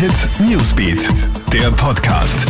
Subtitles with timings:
[0.00, 1.10] Hit Newsbeat,
[1.52, 2.46] der Podcast.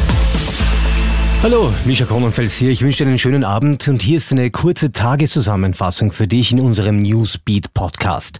[1.43, 2.71] Hallo, Mischa Kronenfels hier.
[2.71, 6.61] Ich wünsche dir einen schönen Abend und hier ist eine kurze Tageszusammenfassung für dich in
[6.61, 8.39] unserem Newsbeat Podcast.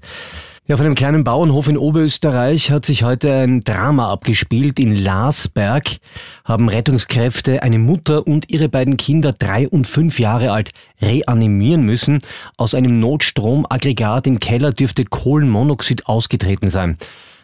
[0.69, 4.79] Ja, auf einem kleinen Bauernhof in Oberösterreich hat sich heute ein Drama abgespielt.
[4.79, 5.97] In Larsberg
[6.45, 10.71] haben Rettungskräfte eine Mutter und ihre beiden Kinder, drei und fünf Jahre alt,
[11.03, 12.21] reanimieren müssen.
[12.57, 16.97] Aus einem Notstromaggregat im Keller dürfte Kohlenmonoxid ausgetreten sein.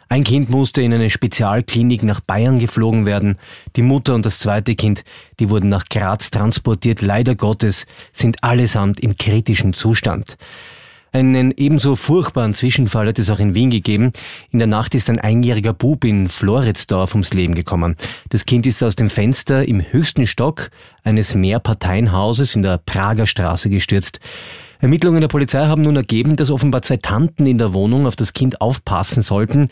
[0.08, 3.38] Ein Kind musste in eine Spezialklinik nach Bayern geflogen werden.
[3.74, 5.02] Die Mutter und das zweite Kind,
[5.40, 7.02] die wurden nach Graz transportiert.
[7.02, 10.36] Leider Gottes sind allesamt im kritischen Zustand.
[11.12, 14.12] Einen ebenso furchtbaren Zwischenfall hat es auch in Wien gegeben.
[14.50, 17.96] In der Nacht ist ein einjähriger Bub in Floridsdorf ums Leben gekommen.
[18.28, 20.70] Das Kind ist aus dem Fenster im höchsten Stock
[21.04, 24.20] eines Mehrparteienhauses in der Prager Straße gestürzt.
[24.80, 28.32] Ermittlungen der Polizei haben nun ergeben, dass offenbar zwei Tanten in der Wohnung auf das
[28.32, 29.68] Kind aufpassen sollten.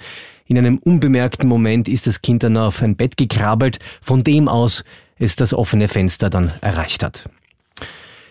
[0.47, 4.85] In einem unbemerkten Moment ist das Kind dann auf ein Bett gekrabbelt, von dem aus
[5.19, 7.29] es das offene Fenster dann erreicht hat.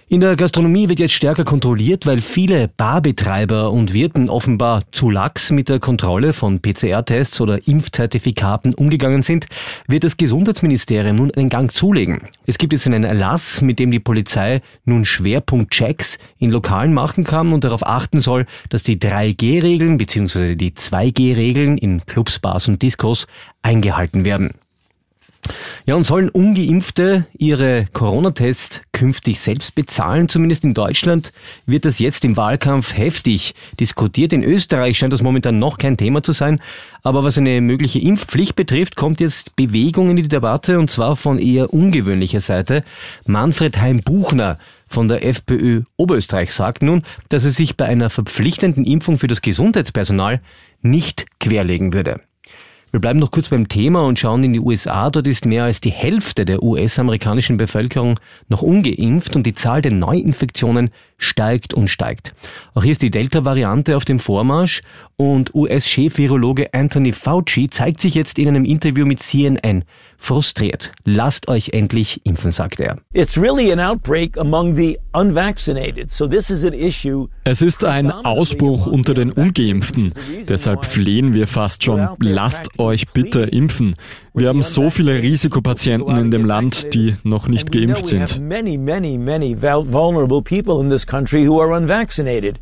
[0.10, 5.50] In der Gastronomie wird jetzt stärker kontrolliert, weil viele Barbetreiber und Wirten offenbar zu lax
[5.50, 9.46] mit der Kontrolle von PCR-Tests oder Impfzertifikaten umgegangen sind,
[9.88, 12.22] wird das Gesundheitsministerium nun einen Gang zulegen.
[12.46, 17.54] Es gibt jetzt einen Erlass, mit dem die Polizei nun Schwerpunktchecks in Lokalen machen kann
[17.54, 20.56] und darauf achten soll, dass die 3G-Regeln bzw.
[20.56, 23.28] die 2G-Regeln in Clubs, Bars und Discos
[23.62, 24.52] eingehalten werden.
[25.86, 30.30] Ja, und sollen ungeimpfte ihre Corona-Tests künftig selbst bezahlen?
[30.30, 31.34] Zumindest in Deutschland
[31.66, 34.34] wird das jetzt im Wahlkampf heftig diskutiert.
[34.34, 36.62] In Österreich scheint das momentan noch kein Thema zu sein.
[37.04, 41.38] Aber was eine mögliche Impfpflicht betrifft, kommt jetzt Bewegung in die Debatte und zwar von
[41.38, 42.84] eher ungewöhnlicher Seite.
[43.26, 44.58] Manfred Heim-Buchner
[44.88, 49.42] von der FPÖ Oberösterreich sagt nun, dass er sich bei einer verpflichtenden Impfung für das
[49.42, 50.42] Gesundheitspersonal
[50.82, 52.22] nicht querlegen würde.
[52.94, 55.10] Wir bleiben noch kurz beim Thema und schauen in die USA.
[55.10, 58.20] Dort ist mehr als die Hälfte der US-amerikanischen Bevölkerung
[58.50, 60.92] noch ungeimpft und die Zahl der Neuinfektionen
[61.24, 62.34] steigt und steigt.
[62.74, 64.82] Auch hier ist die Delta-Variante auf dem Vormarsch
[65.16, 69.84] und US-Chef-Virologe Anthony Fauci zeigt sich jetzt in einem Interview mit CNN
[70.18, 70.92] frustriert.
[71.04, 72.98] Lasst euch endlich impfen, sagt er.
[73.14, 76.10] It's really an outbreak among the unvaccinated.
[76.10, 77.28] So this is an issue.
[77.44, 80.14] Es ist ein Ausbruch unter den Ungeimpften.
[80.48, 82.08] Deshalb flehen wir fast schon.
[82.20, 83.96] Lasst euch bitte impfen.
[84.34, 88.42] Wir haben so viele Risikopatienten in dem Land, die noch nicht geimpft sind.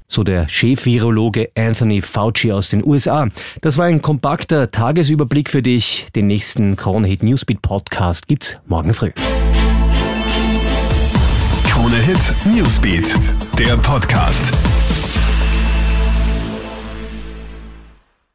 [0.07, 3.29] So der Chef-Virologe Anthony Fauci aus den USA.
[3.61, 6.07] Das war ein kompakter Tagesüberblick für dich.
[6.15, 9.11] Den nächsten Kronehit Newsbeat Podcast gibt's morgen früh.
[11.69, 13.15] Krone Hit Newsbeat,
[13.57, 14.51] der Podcast.